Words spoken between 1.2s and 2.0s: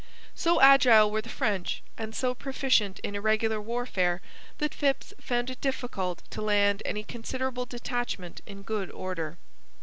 the French